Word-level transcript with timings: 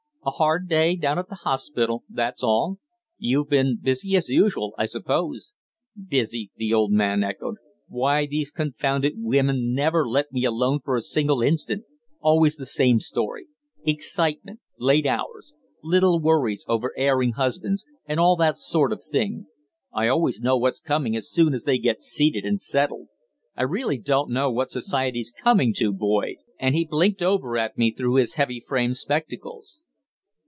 "A 0.23 0.29
hard 0.29 0.69
day 0.69 0.95
down 0.95 1.17
at 1.17 1.29
the 1.29 1.33
hospital, 1.35 2.03
that's 2.07 2.43
all. 2.43 2.77
You've 3.17 3.49
been 3.49 3.79
busy 3.81 4.15
as 4.15 4.29
usual, 4.29 4.75
I 4.77 4.85
suppose." 4.85 5.53
"Busy!" 5.95 6.51
the 6.57 6.71
old 6.71 6.91
man 6.91 7.23
echoed, 7.23 7.55
"why, 7.87 8.27
these 8.27 8.51
confounded 8.51 9.13
women 9.17 9.73
never 9.73 10.07
let 10.07 10.31
me 10.31 10.45
alone 10.45 10.81
for 10.83 10.95
a 10.95 11.01
single 11.01 11.41
instant! 11.41 11.85
Always 12.19 12.55
the 12.55 12.67
same 12.67 12.99
story 12.99 13.47
excitement, 13.83 14.59
late 14.77 15.07
hours, 15.07 15.53
little 15.81 16.19
worries 16.19 16.65
over 16.67 16.93
erring 16.95 17.31
husbands, 17.31 17.83
and 18.05 18.19
all 18.19 18.35
that 18.35 18.57
sort 18.57 18.93
of 18.93 19.03
thing. 19.03 19.47
I 19.91 20.07
always 20.07 20.39
know 20.39 20.55
what's 20.55 20.79
coming 20.79 21.15
as 21.15 21.31
soon 21.31 21.55
as 21.55 21.63
they 21.63 21.79
get 21.79 21.99
seated 22.03 22.45
and 22.45 22.61
settled. 22.61 23.07
I 23.57 23.63
really 23.63 23.97
don't 23.97 24.29
know 24.29 24.51
what 24.51 24.69
Society's 24.69 25.31
coming 25.35 25.73
to, 25.77 25.91
Boyd," 25.91 26.35
and 26.59 26.75
he 26.75 26.85
blinked 26.85 27.23
over 27.23 27.57
at 27.57 27.75
me 27.75 27.91
through 27.91 28.17
his 28.17 28.35
heavy 28.35 28.59
framed 28.63 28.97
spectacles. 28.97 29.79